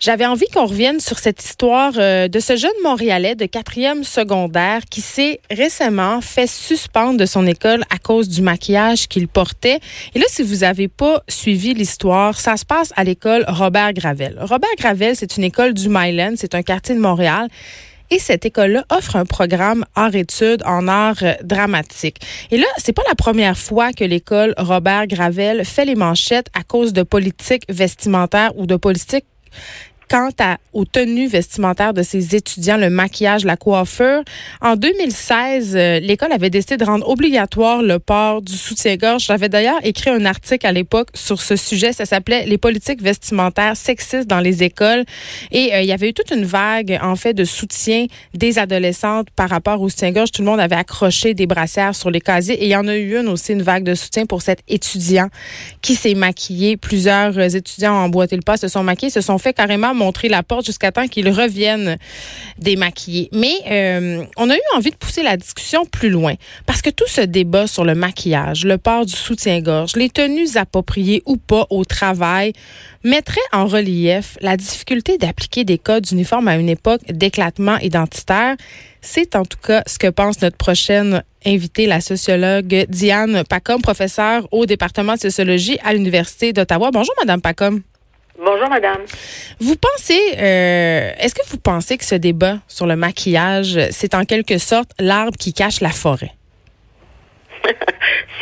[0.00, 4.82] J'avais envie qu'on revienne sur cette histoire euh, de ce jeune Montréalais de quatrième secondaire
[4.88, 9.80] qui s'est récemment fait suspendre de son école à cause du maquillage qu'il portait.
[10.14, 14.38] Et là, si vous n'avez pas suivi l'histoire, ça se passe à l'école Robert Gravel.
[14.40, 17.48] Robert Gravel, c'est une école du Myland, c'est un quartier de Montréal.
[18.12, 22.18] Et cette école-là offre un programme art-études en art euh, dramatique.
[22.52, 26.62] Et là, c'est pas la première fois que l'école Robert Gravel fait les manchettes à
[26.62, 29.24] cause de politiques vestimentaires ou de politiques
[30.08, 34.22] quant à, aux tenues vestimentaires de ses étudiants, le maquillage, la coiffure.
[34.60, 39.24] En 2016, euh, l'école avait décidé de rendre obligatoire le port du soutien-gorge.
[39.24, 41.92] J'avais d'ailleurs écrit un article à l'époque sur ce sujet.
[41.92, 45.04] Ça s'appelait Les politiques vestimentaires sexistes dans les écoles.
[45.50, 49.28] Et euh, il y avait eu toute une vague, en fait, de soutien des adolescentes
[49.36, 50.32] par rapport au soutien-gorge.
[50.32, 52.54] Tout le monde avait accroché des brassières sur les casiers.
[52.62, 55.28] Et il y en a eu une aussi, une vague de soutien pour cet étudiant
[55.82, 56.76] qui s'est maquillé.
[56.76, 60.42] Plusieurs étudiants ont emboîté le pas, se sont maquillés, se sont fait carrément montrer la
[60.42, 61.98] porte jusqu'à temps qu'ils reviennent
[62.58, 63.28] démaquillés.
[63.32, 66.34] Mais euh, on a eu envie de pousser la discussion plus loin
[66.66, 71.22] parce que tout ce débat sur le maquillage, le port du soutien-gorge, les tenues appropriées
[71.26, 72.52] ou pas au travail
[73.04, 78.56] mettrait en relief la difficulté d'appliquer des codes uniformes à une époque d'éclatement identitaire.
[79.00, 84.48] C'est en tout cas ce que pense notre prochaine invitée, la sociologue Diane Pacom, professeure
[84.50, 86.90] au département de sociologie à l'Université d'Ottawa.
[86.92, 87.82] Bonjour, Madame Pacom.
[88.40, 89.04] Bonjour, madame.
[89.58, 94.24] Vous pensez, euh, est-ce que vous pensez que ce débat sur le maquillage, c'est en
[94.24, 96.30] quelque sorte l'arbre qui cache la forêt?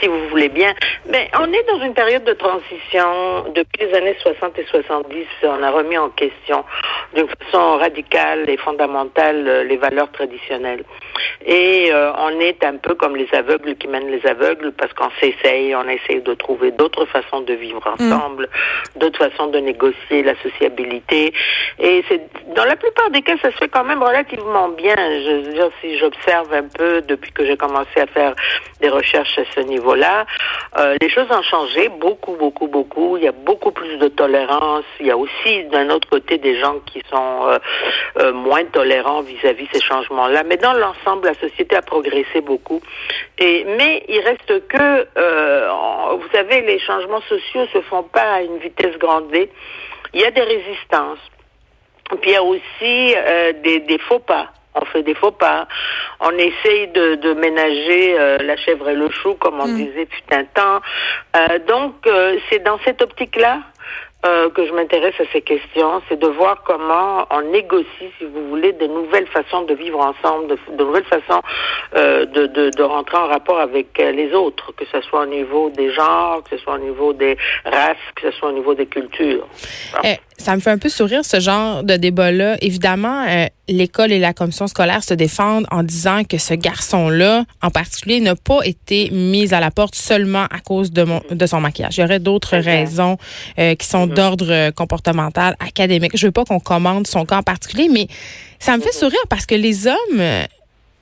[0.00, 0.74] si vous voulez bien.
[1.08, 3.50] Mais on est dans une période de transition.
[3.54, 6.64] Depuis les années 60 et 70, on a remis en question
[7.14, 10.84] d'une façon radicale et fondamentale euh, les valeurs traditionnelles.
[11.44, 15.10] Et euh, on est un peu comme les aveugles qui mènent les aveugles parce qu'on
[15.20, 18.12] s'essaye, on essaye de trouver d'autres façons de vivre mm.
[18.12, 18.48] ensemble,
[18.96, 21.32] d'autres façons de négocier la sociabilité.
[21.78, 22.22] Et c'est
[22.54, 24.96] dans la plupart des cas, ça se fait quand même relativement bien.
[24.96, 28.34] Je veux dire, si j'observe un peu depuis que j'ai commencé à faire
[28.80, 30.26] des recherches à ce niveau-là,
[30.78, 33.16] euh, les choses ont changé beaucoup, beaucoup, beaucoup.
[33.16, 34.84] Il y a beaucoup plus de tolérance.
[35.00, 37.58] Il y a aussi d'un autre côté des gens qui sont euh,
[38.18, 40.42] euh, moins tolérants vis-à-vis -vis ces changements-là.
[40.44, 42.80] Mais dans l'ensemble, la société a progressé beaucoup.
[43.38, 45.68] Et mais il reste que, euh,
[46.12, 49.50] vous savez, les changements sociaux se font pas à une vitesse grand V.
[50.14, 51.18] Il y a des résistances.
[52.20, 55.66] Puis il y a aussi euh, des, des faux pas on fait des faux pas.
[56.20, 59.76] On essaye de, de ménager euh, la chèvre et le chou, comme on mm.
[59.76, 60.80] disait depuis un temps.
[61.36, 63.60] Euh, donc, euh, c'est dans cette optique-là
[64.26, 68.48] euh, que je m'intéresse à ces questions, c'est de voir comment on négocie, si vous
[68.48, 71.42] voulez, de nouvelles façons de vivre ensemble, de, de nouvelles façons
[71.94, 75.26] euh, de, de, de, rentrer en rapport avec euh, les autres, que ce soit au
[75.26, 78.74] niveau des genres, que ce soit au niveau des races, que ce soit au niveau
[78.74, 79.46] des cultures.
[80.02, 82.56] Eh, ça me fait un peu sourire ce genre de débat-là.
[82.60, 87.70] Évidemment, euh, l'école et la commission scolaire se défendent en disant que ce garçon-là, en
[87.70, 91.60] particulier, n'a pas été mis à la porte seulement à cause de, mon, de son
[91.60, 91.98] maquillage.
[91.98, 93.16] Il y aurait d'autres raisons
[93.56, 96.16] qui sont d'ordre euh, comportemental, académique.
[96.16, 98.06] Je veux pas qu'on commande son cas en particulier, mais
[98.58, 100.42] ça me fait sourire parce que les hommes euh,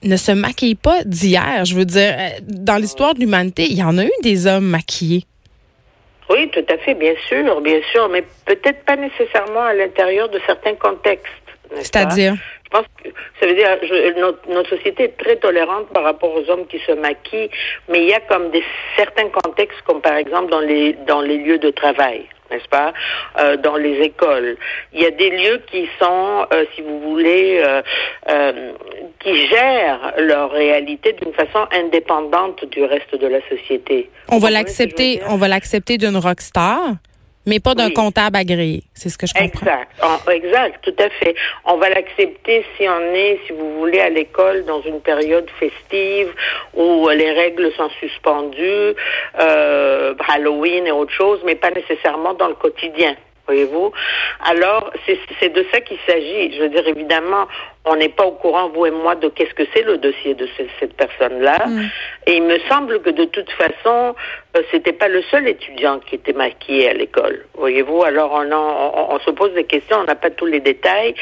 [0.03, 1.65] ne se maquillent pas d'hier.
[1.65, 4.67] Je veux dire, euh, dans l'histoire de l'humanité, il y en a eu des hommes
[4.67, 5.25] maquillés.
[6.29, 10.41] Oui, tout à fait, bien sûr, bien sûr, mais peut-être pas nécessairement à l'intérieur de
[10.47, 11.31] certains contextes.
[11.77, 12.35] C'est-à-dire?
[12.65, 13.09] Je pense que
[13.39, 16.81] ça veut dire je, notre, notre, société est très tolérante par rapport aux hommes qui
[16.81, 17.51] se maquillent,
[17.89, 18.65] mais il y a comme des
[18.97, 22.93] certains contextes, comme par exemple dans les dans les lieux de travail n'est-ce pas,
[23.39, 24.57] euh, dans les écoles.
[24.93, 27.63] Il y a des lieux qui sont, euh, si vous voulez,
[28.29, 28.73] euh,
[29.21, 34.11] qui gèrent leur réalité d'une façon indépendante du reste de la société.
[34.29, 36.79] On va l'accepter, on va l'accepter d'une rockstar
[37.47, 38.83] mais pas d'un comptable agréé.
[38.95, 39.61] C'est ce que je comprends.
[39.61, 39.91] Exact.
[40.31, 41.35] exact, tout à fait.
[41.65, 46.33] On va l'accepter si on est, si vous voulez, à l'école dans une période festive
[46.75, 48.95] où les règles sont suspendues,
[49.41, 53.15] euh, Halloween et autre chose, mais pas nécessairement dans le quotidien
[53.47, 53.93] voyez-vous.
[54.45, 56.57] Alors, c'est de ça qu'il s'agit.
[56.57, 57.47] Je veux dire, évidemment,
[57.85, 60.49] on n'est pas au courant, vous et moi, de qu'est-ce que c'est le dossier de
[60.81, 61.67] cette personne-là.
[61.67, 61.83] Mm.
[62.27, 64.15] Et il me semble que de toute façon,
[64.57, 67.45] euh, c'était pas le seul étudiant qui était maquillé à l'école.
[67.55, 71.15] Voyez-vous, alors on, on, se pose des questions, on n'a pas tous les détails,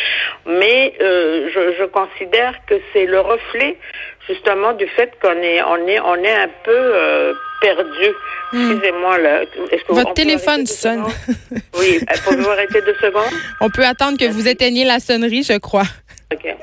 [0.47, 3.77] mais euh, je, je, considère que c'est le reflet
[4.29, 8.09] justement du fait qu'on est, on est, on est un peu euh, perdu.
[8.53, 8.71] Hmm.
[8.73, 9.43] Excusez-moi là.
[9.43, 11.05] Est-ce que Votre téléphone sonne.
[11.79, 13.33] oui, pouvez-vous arrêter deux secondes?
[13.61, 15.87] On peut attendre que vous éteigniez la sonnerie, je crois.
[16.33, 16.55] OK.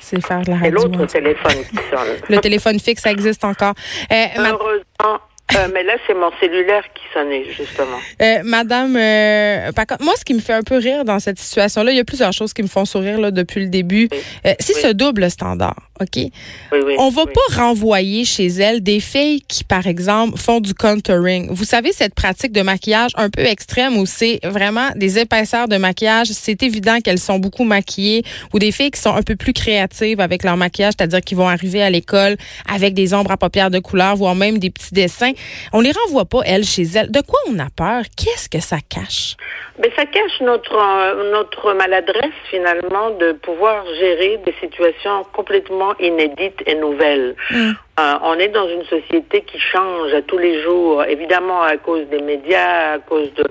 [0.00, 0.72] C'est faire de la radio.
[0.88, 2.16] l'autre téléphone qui sonne.
[2.28, 3.72] Le téléphone fixe, ça existe encore.
[4.12, 5.20] Euh, Heureusement,
[5.56, 7.98] Euh, mais là, c'est mon cellulaire qui sonnait, justement.
[8.20, 11.38] Euh, Madame, euh, par contre, moi, ce qui me fait un peu rire dans cette
[11.38, 14.08] situation-là, il y a plusieurs choses qui me font sourire là, depuis le début.
[14.46, 16.16] Euh, si ce double standard, OK?
[16.16, 16.30] Oui,
[16.72, 17.32] oui, On va oui.
[17.34, 21.48] pas renvoyer chez elles des filles qui, par exemple, font du contouring.
[21.50, 25.76] Vous savez, cette pratique de maquillage un peu extrême où c'est vraiment des épaisseurs de
[25.76, 26.28] maquillage.
[26.28, 30.20] C'est évident qu'elles sont beaucoup maquillées ou des filles qui sont un peu plus créatives
[30.20, 32.36] avec leur maquillage, c'est-à-dire qui vont arriver à l'école
[32.72, 35.32] avec des ombres à paupières de couleur, voire même des petits dessins.
[35.72, 37.10] On les renvoie pas, elles, chez elles.
[37.10, 38.02] De quoi on a peur?
[38.16, 39.36] Qu'est-ce que ça cache?
[39.78, 46.62] Mais ça cache notre, euh, notre maladresse, finalement, de pouvoir gérer des situations complètement inédites
[46.66, 47.34] et nouvelles.
[47.50, 47.70] Mm.
[48.00, 52.06] Euh, on est dans une société qui change à tous les jours, évidemment à cause
[52.08, 53.44] des médias, à cause de,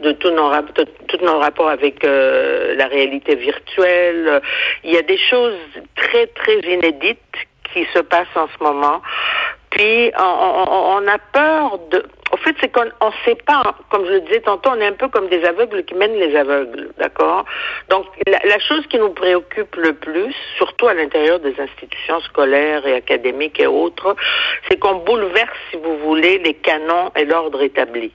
[0.00, 4.40] de tous nos, de nos rapports avec euh, la réalité virtuelle.
[4.84, 5.58] Il y a des choses
[5.96, 7.18] très, très inédites
[7.72, 9.02] qui se passent en ce moment.
[9.74, 12.04] Puis on, a peur de.
[12.32, 12.90] Au fait, c'est qu'on ne
[13.24, 15.94] sait pas, comme je le disais tantôt, on est un peu comme des aveugles qui
[15.94, 17.44] mènent les aveugles, d'accord?
[17.90, 22.94] Donc, la chose qui nous préoccupe le plus, surtout à l'intérieur des institutions scolaires et
[22.94, 24.14] académiques et autres,
[24.68, 28.12] c'est qu'on bouleverse, si vous voulez, les canons et l'ordre établi.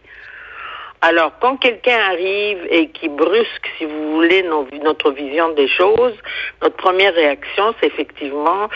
[1.01, 6.13] Alors, quand quelqu'un arrive et qui brusque, si vous voulez, nos- notre vision des choses,
[6.61, 8.67] notre première réaction, c'est effectivement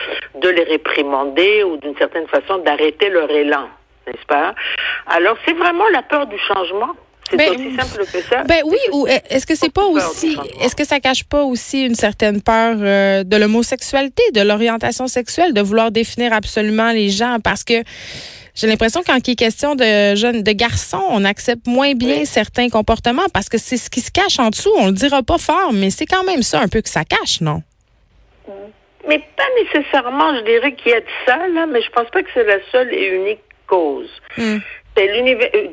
[0.42, 3.68] de les réprimander ou d'une certaine façon d'arrêter leur élan,
[4.08, 4.56] n'est-ce pas?
[5.08, 6.92] Alors, c'est vraiment la peur du changement.
[7.30, 8.44] C'est Ben, aussi simple que ça.
[8.44, 11.96] Ben oui, ou est-ce que c'est pas aussi, est-ce que ça cache pas aussi une
[11.96, 17.64] certaine peur euh, de l'homosexualité, de l'orientation sexuelle, de vouloir définir absolument les gens, parce
[17.64, 17.81] que
[18.56, 22.26] j'ai l'impression qu'en qui est question de jeunes, de garçons, on accepte moins bien Oui.
[22.26, 24.72] certains comportements parce que c'est ce qui se cache en dessous.
[24.78, 27.42] On le dira pas fort, mais c'est quand même ça un peu que ça cache,
[27.42, 27.62] non?
[29.08, 32.24] Mais pas nécessairement, je dirais qu'il y a de ça, là, mais je pense pas
[32.24, 34.10] que c'est la seule et unique cause.
[34.38, 34.60] Hmm.
[34.96, 35.10] C'est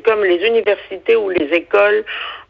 [0.03, 2.03] comme les universités ou les écoles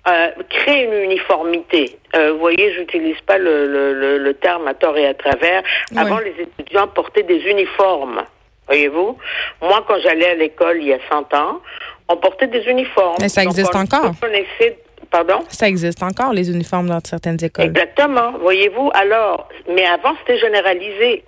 [0.08, 2.00] euh, créent une uniformité.
[2.16, 5.62] Euh, vous voyez, j'utilise pas le, le, le, le terme à tort et à travers.
[5.96, 8.24] Avant, les étudiants portaient des uniformes.
[8.72, 9.18] Voyez-vous,
[9.62, 11.60] moi, quand j'allais à l'école il y a 100 ans,
[12.08, 13.18] on portait des uniformes.
[13.20, 14.14] Mais ça existe encore.
[15.12, 15.40] Pardon?
[15.50, 17.66] Ça existe encore, les uniformes dans certaines écoles.
[17.66, 18.32] Exactement.
[18.40, 21.26] Voyez-vous, alors, mais avant, c'était généralisé.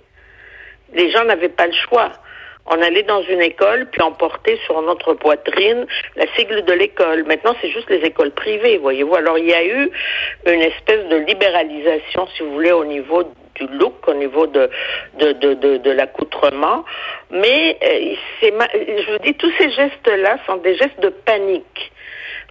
[0.94, 2.12] Les gens n'avaient pas le choix.
[2.64, 5.86] On allait dans une école, puis on portait sur notre poitrine
[6.16, 7.24] la sigle de l'école.
[7.24, 9.16] Maintenant, c'est juste les écoles privées, voyez-vous.
[9.16, 9.90] Alors, il y a eu
[10.46, 13.24] une espèce de libéralisation, si vous voulez, au niveau
[13.54, 14.68] du look, au niveau de,
[15.18, 16.84] de, de, de, de l'accoutrement.
[17.30, 21.92] Mais, euh, c'est je vous dis, tous ces gestes-là sont des gestes de panique.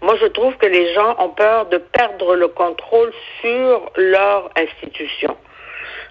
[0.01, 3.11] Moi, je trouve que les gens ont peur de perdre le contrôle
[3.41, 5.37] sur leur institution.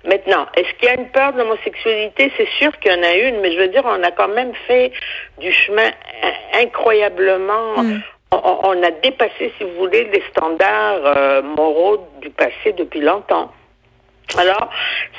[0.04, 2.32] Maintenant, est-ce qu'il y a une peur de l'homosexualité?
[2.36, 4.52] C'est sûr qu'il y en a une, mais je veux dire, on a quand même
[4.66, 4.90] fait
[5.38, 5.90] du chemin
[6.22, 7.74] in- incroyablement.
[8.32, 13.00] On, on- on a dépassé, si vous voulez, les standards euh, moraux du passé depuis
[13.00, 13.52] longtemps.
[14.38, 14.70] Alors,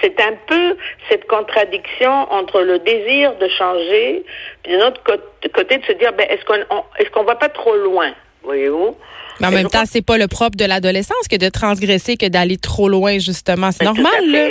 [0.01, 0.75] c'est un peu
[1.09, 4.23] cette contradiction entre le désir de changer,
[4.63, 7.35] puis d'un autre cô- côté de se dire, ben, est-ce qu'on on- est-ce qu'on va
[7.35, 8.11] pas trop loin,
[8.43, 8.97] voyez-vous?
[9.39, 12.57] Mais en même temps, c'est pas le propre de l'adolescence que de transgresser, que d'aller
[12.57, 13.71] trop loin, justement.
[13.71, 14.49] C'est Ben, normal, là.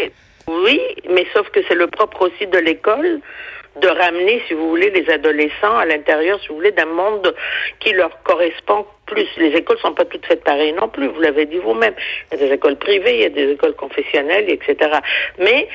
[0.49, 3.21] Oui, mais sauf que c'est le propre aussi de l'école
[3.81, 7.35] de ramener, si vous voulez, les adolescents à l'intérieur, si vous voulez, d'un monde
[7.81, 9.29] qui leur correspond plus.
[9.37, 11.94] Les écoles sont pas toutes faites pareilles non plus, vous l'avez dit vous-même.
[12.31, 14.77] Il y a des écoles privées, il y a des écoles confessionnelles, etc.
[15.39, 15.69] Mais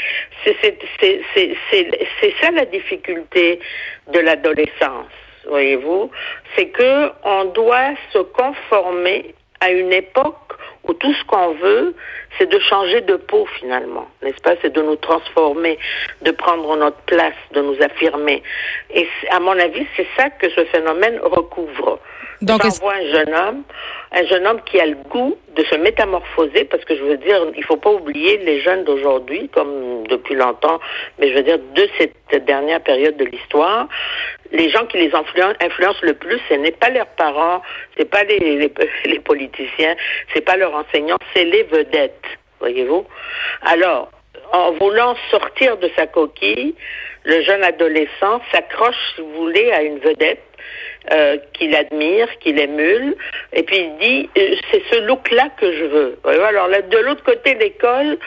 [0.43, 3.59] c'est ça la difficulté
[4.13, 5.11] de l'adolescence,
[5.47, 6.11] voyez-vous.
[6.55, 10.53] C'est que on doit se conformer à une époque
[10.87, 11.95] où tout ce qu'on veut,
[12.37, 14.55] c'est de changer de peau finalement, n'est-ce pas?
[14.61, 15.77] C'est de nous transformer,
[16.21, 18.43] de prendre notre place, de nous affirmer.
[18.93, 21.99] Et à mon avis, c'est ça que ce phénomène recouvre.
[22.41, 23.63] Donc, est-ce- vois un jeune homme,
[24.11, 27.41] un jeune homme qui a le goût de se métamorphoser, parce que je veux dire,
[27.55, 30.79] il faut pas oublier les jeunes d'aujourd'hui, comme depuis longtemps,
[31.17, 33.87] mais je veux dire de cette dernière période de l'histoire,
[34.51, 37.61] les gens qui les influencent, le plus, ce n'est pas leurs parents,
[37.97, 39.95] c'est pas les, politiciens,
[40.33, 42.25] c'est pas leurs enseignants, c'est les vedettes,
[42.59, 43.05] voyez-vous.
[43.63, 44.11] Alors,
[44.51, 46.75] en voulant sortir de sa coquille,
[47.23, 50.43] le jeune adolescent s'accroche, si vous voulez, à une vedette
[51.11, 53.15] euh, qu'il admire, qu'il émule,
[53.53, 56.19] et puis il dit euh, c'est ce look-là que je veux.
[56.25, 58.17] Alors là, de l'autre côté, l'école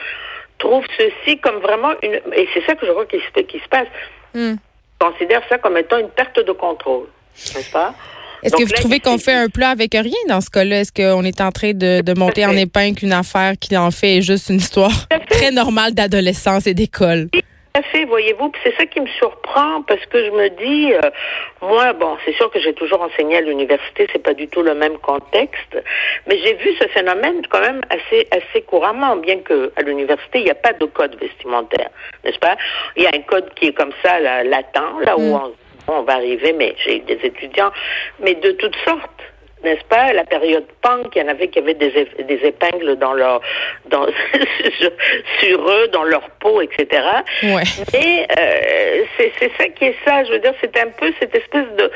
[0.59, 3.67] trouve ceci comme vraiment une et c'est ça que je crois qui se, qui se
[3.67, 3.87] passe.
[4.33, 4.55] Hmm.
[5.01, 7.07] Considère ça comme étant une perte de contrôle,
[7.55, 7.95] n'est-ce pas?
[8.43, 10.81] Est-ce que vous là, trouvez qu'on fait un plat avec rien dans ce cas-là?
[10.81, 14.21] Est-ce qu'on est en train de, de monter en épingle une affaire qui en fait
[14.21, 17.29] juste une histoire très normale d'adolescence et d'école?
[17.73, 21.09] À fait, voyez-vous, c'est ça qui me surprend parce que je me dis, euh,
[21.61, 24.73] moi, bon, c'est sûr que j'ai toujours enseigné à l'université, c'est pas du tout le
[24.73, 25.81] même contexte,
[26.27, 30.43] mais j'ai vu ce phénomène quand même assez assez couramment, bien que à l'université il
[30.43, 31.89] n'y a pas de code vestimentaire,
[32.25, 32.57] n'est-ce pas?
[32.97, 35.41] Il y a un code qui est comme ça, là, latent, là où mm.
[35.87, 37.71] on, on va arriver, mais j'ai des étudiants,
[38.19, 39.30] mais de toutes sortes
[39.63, 43.13] n'est-ce pas, la période punk, il y en avait qui avaient des, des épingles dans
[43.13, 43.41] leur,
[43.89, 44.05] dans,
[45.39, 47.03] sur, eux, dans leur peau, etc.
[47.43, 47.63] Ouais.
[47.93, 50.23] Et euh, c'est ça qui est ça.
[50.23, 51.91] Je veux dire, c'est un peu cette espèce de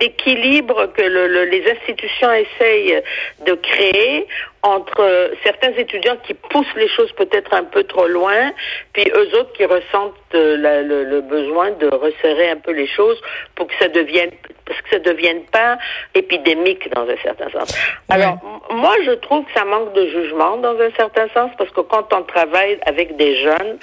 [0.00, 3.02] d'équilibre que le, les institutions essayent
[3.46, 4.26] de créer
[4.62, 8.52] entre certains étudiants qui poussent les choses peut-être un peu trop loin,
[8.94, 13.20] puis eux autres qui ressentent euh, le, le, besoin de resserrer un peu les choses
[13.54, 14.30] pour que ça devienne
[14.66, 15.78] parce que ça ne devienne pas
[16.14, 17.74] épidémique dans un certain sens.
[18.08, 18.38] Alors,
[18.70, 22.12] moi, je trouve que ça manque de jugement dans un certain sens, parce que quand
[22.12, 23.78] on travaille avec des jeunes,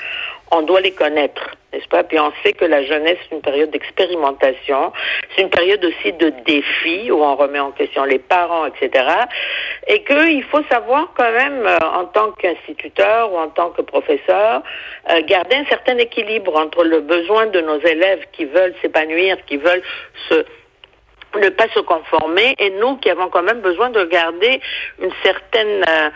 [0.51, 2.03] on doit les connaître, n'est-ce pas?
[2.03, 4.91] Puis on sait que la jeunesse, c'est une période d'expérimentation,
[5.33, 9.05] c'est une période aussi de défi où on remet en question les parents, etc.
[9.87, 14.61] Et qu'il faut savoir quand même, euh, en tant qu'instituteur ou en tant que professeur,
[15.09, 19.55] euh, garder un certain équilibre entre le besoin de nos élèves qui veulent s'épanouir, qui
[19.55, 19.83] veulent
[20.27, 20.45] se
[21.39, 24.59] ne pas se conformer et nous qui avons quand même besoin de garder
[25.01, 26.09] une certaine euh,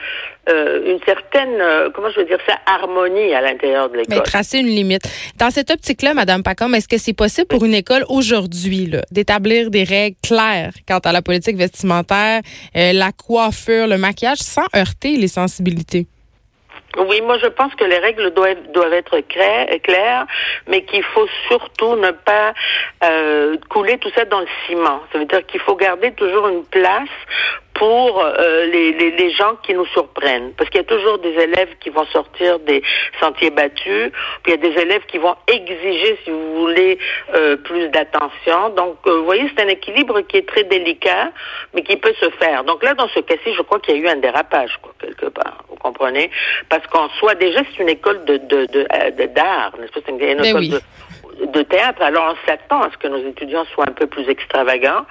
[0.49, 4.17] euh, une certaine euh, comment je veux dire ça harmonie à l'intérieur de l'école.
[4.17, 5.03] Mais tracer une limite.
[5.37, 9.83] Dans cette optique-là, Madame Pacom, est-ce que c'est possible pour une école aujourd'hui d'établir des
[9.83, 12.41] règles claires quant à la politique vestimentaire,
[12.73, 16.07] la coiffure, le maquillage, sans heurter les sensibilités?
[16.97, 20.25] Oui, moi je pense que les règles doivent, être claires,
[20.67, 22.53] mais qu'il faut surtout ne pas
[23.03, 25.01] euh, couler tout ça dans le ciment.
[25.11, 27.09] Ça veut dire qu'il faut garder toujours une place
[27.75, 30.53] pour euh, les, les, les, gens qui nous surprennent.
[30.57, 32.81] Parce qu'il y a toujours des élèves qui vont sortir des
[33.19, 34.11] sentiers battus,
[34.43, 36.97] puis il y a des élèves qui vont exiger, si vous voulez,
[37.33, 38.69] euh, plus d'attention.
[38.69, 41.31] Donc, euh, vous voyez, c'est un équilibre qui est très délicat,
[41.73, 42.63] mais qui peut se faire.
[42.63, 45.27] Donc là, dans ce cas-ci, je crois qu'il y a eu un dérapage, quoi, quelque
[45.27, 45.57] part.
[45.69, 46.31] Vous comprenez?
[46.69, 49.99] Parce qu'en soi, déjà, c'est une école de d'art, de, de, n'est-ce pas?
[50.05, 50.79] C'est une, ben école de
[51.41, 52.01] de théâtre.
[52.01, 55.05] Alors on s'attend à ce que nos étudiants soient un peu plus extravagants.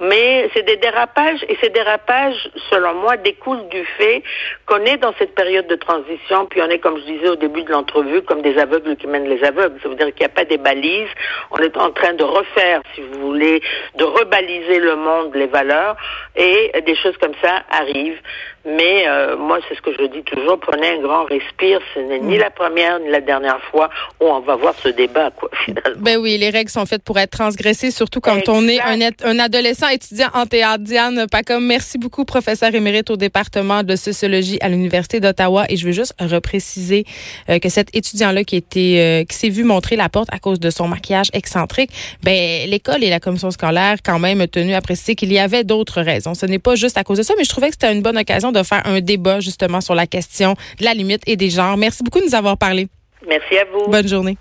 [0.00, 4.22] Mais c'est des dérapages et ces dérapages, selon moi, découlent du fait
[4.66, 7.62] qu'on est dans cette période de transition, puis on est, comme je disais au début
[7.62, 9.78] de l'entrevue, comme des aveugles qui mènent les aveugles.
[9.82, 11.08] Ça veut dire qu'il n'y a pas des balises.
[11.50, 13.62] On est en train de refaire, si vous voulez,
[13.96, 15.96] de rebaliser le monde, les valeurs,
[16.36, 18.20] et des choses comme ça arrivent.
[18.66, 21.80] Mais euh, moi, c'est ce que je dis toujours, prenez un grand respire.
[21.94, 23.88] Ce n'est ni la première ni la dernière fois
[24.20, 26.00] où on va voir ce débat, quoi, finalement.
[26.00, 29.38] Ben oui, les règles sont faites pour être transgressées, surtout quand on est un, un
[29.38, 30.84] adolescent étudiant en théâtre.
[30.84, 35.66] Diane Pacom, merci beaucoup, professeur émérite au département de sociologie à l'Université d'Ottawa.
[35.68, 37.04] Et je veux juste repréciser
[37.48, 40.60] euh, que cet étudiant-là qui était, euh, qui s'est vu montrer la porte à cause
[40.60, 41.90] de son maquillage excentrique,
[42.22, 46.02] ben l'école et la commission scolaire quand même tenu à préciser qu'il y avait d'autres
[46.02, 46.34] raisons.
[46.34, 48.18] Ce n'est pas juste à cause de ça, mais je trouvais que c'était une bonne
[48.18, 51.76] occasion de faire un débat justement sur la question de la limite et des genres.
[51.76, 52.88] Merci beaucoup de nous avoir parlé.
[53.26, 53.90] Merci à vous.
[53.90, 54.36] Bonne journée.